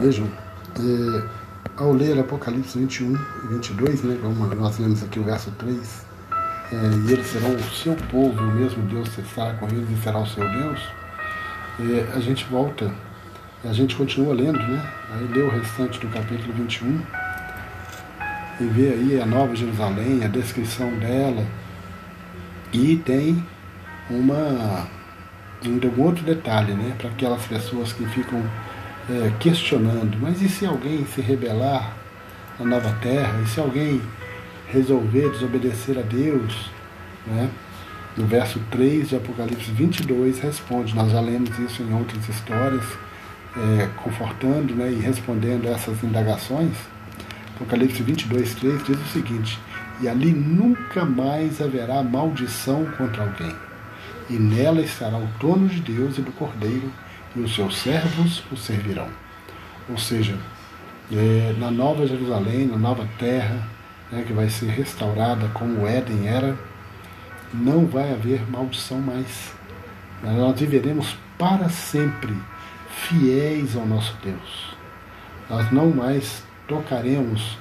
[0.00, 0.28] Vejam,
[0.78, 1.28] é,
[1.76, 6.06] ao ler Apocalipse 21 e 22, né, como nós lemos aqui o verso 3,
[6.70, 10.20] é, e eles serão o seu povo, o mesmo Deus estará com eles e será
[10.20, 10.80] o seu Deus,
[11.80, 12.94] é, a gente volta,
[13.64, 14.92] a gente continua lendo, né?
[15.10, 17.02] Aí lê o restante do capítulo 21
[18.60, 21.44] e vê aí a Nova Jerusalém, a descrição dela,
[22.72, 23.44] e tem
[24.08, 24.86] uma
[25.66, 28.40] um outro detalhe, né, para aquelas pessoas que ficam
[29.08, 31.96] é, questionando, mas e se alguém se rebelar
[32.58, 34.00] na nova terra, e se alguém
[34.66, 36.70] resolver desobedecer a Deus,
[37.26, 37.48] né?
[38.16, 42.84] No verso 3 de Apocalipse 22 responde, nós já lemos isso em outras histórias,
[43.56, 46.76] é, confortando né, e respondendo essas indagações.
[47.54, 49.58] Apocalipse 22, 3 diz o seguinte:
[50.00, 53.54] E ali nunca mais haverá maldição contra alguém,
[54.28, 56.90] e nela estará o trono de Deus e do Cordeiro,
[57.38, 59.08] e os seus servos o servirão.
[59.88, 60.36] Ou seja,
[61.10, 63.66] é, na Nova Jerusalém, na nova terra,
[64.10, 66.56] né, que vai ser restaurada como o Éden era,
[67.52, 69.52] não vai haver maldição mais.
[70.22, 72.36] Nós viveremos para sempre
[72.88, 74.76] fiéis ao nosso Deus.
[75.48, 77.56] Nós não mais tocaremos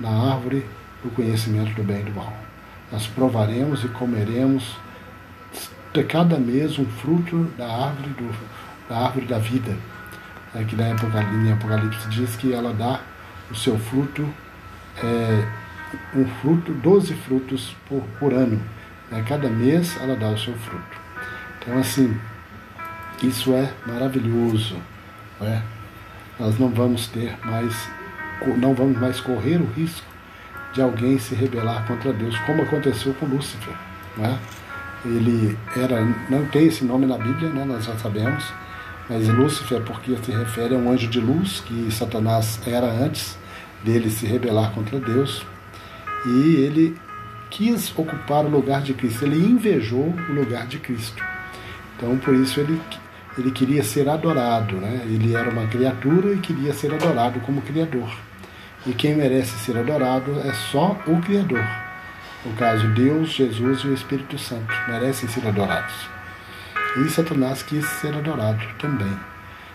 [0.00, 0.66] na árvore
[1.04, 2.32] do conhecimento do bem e do mal.
[2.90, 4.76] Nós provaremos e comeremos
[5.92, 8.34] de cada mês um fruto da árvore, do,
[8.88, 9.76] da, árvore da vida.
[10.54, 13.00] É que na Apocalipse, Apocalipse diz que ela dá
[13.50, 14.28] o seu fruto,
[15.02, 15.46] é,
[16.14, 18.60] um fruto, 12 frutos por, por ano.
[19.10, 19.24] Né?
[19.28, 20.98] Cada mês ela dá o seu fruto.
[21.60, 22.18] Então, assim,
[23.22, 24.76] isso é maravilhoso.
[25.40, 25.62] Não é?
[26.38, 27.88] Nós não vamos ter mais,
[28.58, 30.06] não vamos mais correr o risco
[30.72, 33.74] de alguém se rebelar contra Deus, como aconteceu com Lúcifer.
[34.16, 34.38] Não é?
[35.04, 37.64] Ele era, não tem esse nome na Bíblia, né?
[37.64, 38.44] nós já sabemos,
[39.08, 43.38] mas Lúcifer porque se refere a um anjo de luz que Satanás era antes
[43.82, 45.44] dele se rebelar contra Deus.
[46.26, 46.96] E ele
[47.50, 51.22] quis ocupar o lugar de Cristo, ele invejou o lugar de Cristo.
[51.96, 52.80] Então, por isso, ele,
[53.36, 54.76] ele queria ser adorado.
[54.76, 55.02] Né?
[55.04, 58.10] Ele era uma criatura e queria ser adorado como Criador.
[58.86, 61.64] E quem merece ser adorado é só o Criador.
[62.44, 66.17] No caso, Deus, Jesus e o Espírito Santo merecem ser adorados.
[66.96, 69.12] E Satanás quis ser adorado também.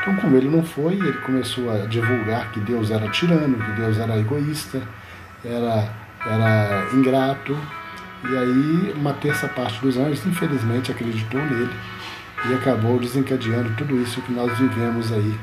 [0.00, 3.98] Então, como ele não foi, ele começou a divulgar que Deus era tirano, que Deus
[3.98, 4.82] era egoísta,
[5.44, 7.56] era era ingrato,
[8.24, 11.72] e aí uma terça parte dos anjos, infelizmente, acreditou nele
[12.48, 15.38] e acabou desencadeando tudo isso que nós vivemos aí.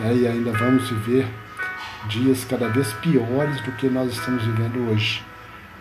[0.00, 0.14] Né?
[0.16, 1.26] E ainda vamos viver
[2.08, 5.22] dias cada vez piores do que nós estamos vivendo hoje.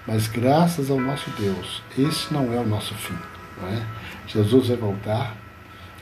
[0.05, 3.17] Mas graças ao nosso Deus, esse não é o nosso fim.
[3.61, 3.81] É?
[4.27, 5.35] Jesus vai voltar,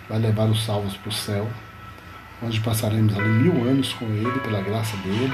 [0.10, 1.48] vai levar os salvos para o céu,
[2.42, 5.32] onde passaremos ali mil anos com Ele, pela graça dele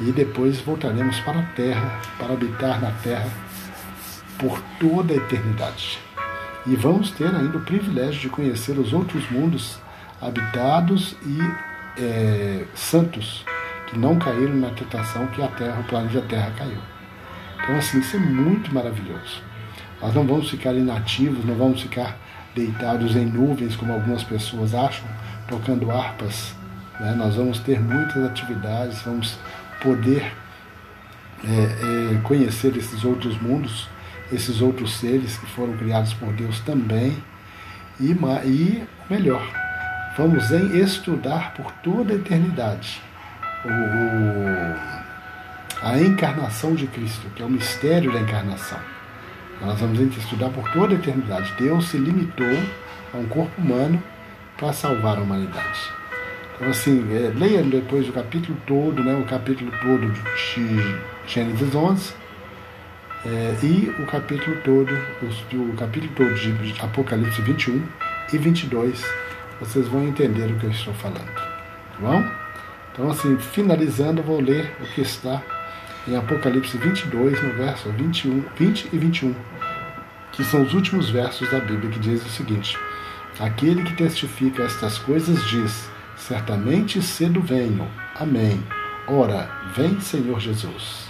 [0.00, 3.30] e depois voltaremos para a terra, para habitar na terra
[4.38, 5.98] por toda a eternidade.
[6.66, 9.78] E vamos ter ainda o privilégio de conhecer os outros mundos
[10.20, 11.38] habitados e
[12.00, 13.44] é, santos
[13.86, 16.78] que não caíram na tentação que a Terra, o planeta Terra caiu.
[17.62, 19.42] Então, assim, isso é muito maravilhoso.
[20.00, 22.16] Nós não vamos ficar inativos, não vamos ficar
[22.54, 25.04] deitados em nuvens, como algumas pessoas acham,
[25.48, 26.54] tocando harpas.
[26.98, 27.14] Né?
[27.16, 29.38] Nós vamos ter muitas atividades, vamos
[29.82, 30.32] poder
[31.44, 33.88] é, é, conhecer esses outros mundos,
[34.32, 37.16] esses outros seres que foram criados por Deus também.
[37.98, 39.42] E, e melhor,
[40.16, 43.02] vamos em estudar por toda a eternidade
[43.64, 48.78] o, a encarnação de Cristo, que é o mistério da encarnação.
[49.60, 51.52] Nós vamos estudar por toda a eternidade.
[51.58, 52.46] Deus se limitou
[53.12, 54.02] a um corpo humano
[54.56, 55.92] para salvar a humanidade.
[56.54, 62.12] Então, assim, é, leia depois o capítulo todo, né, o capítulo todo de Gênesis 11
[63.24, 67.82] é, e o capítulo todo, o, o capítulo todo de Apocalipse 21
[68.32, 69.04] e 22.
[69.60, 71.34] Vocês vão entender o que eu estou falando.
[71.34, 72.24] Tá bom?
[72.92, 75.42] Então, assim, finalizando, vou ler o que está
[76.08, 79.34] em Apocalipse 22, no verso 21, 20 e 21,
[80.32, 82.78] que são os últimos versos da Bíblia, que diz o seguinte:
[83.38, 85.88] Aquele que testifica estas coisas diz
[86.20, 87.88] Certamente cedo venho.
[88.14, 88.62] Amém.
[89.06, 91.08] Ora, vem, Senhor Jesus.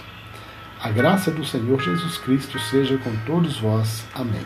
[0.81, 4.05] A graça do Senhor Jesus Cristo seja com todos vós.
[4.15, 4.45] Amém.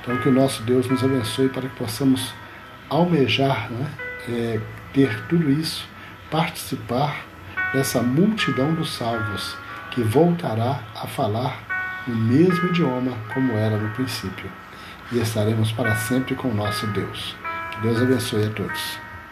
[0.00, 2.34] Então, que o nosso Deus nos abençoe para que possamos
[2.90, 3.90] almejar, né,
[4.28, 4.60] é,
[4.92, 5.88] ter tudo isso,
[6.30, 7.24] participar
[7.72, 9.56] dessa multidão dos salvos
[9.90, 14.50] que voltará a falar o mesmo idioma como era no princípio.
[15.10, 17.36] E estaremos para sempre com o nosso Deus.
[17.70, 19.11] Que Deus abençoe a todos.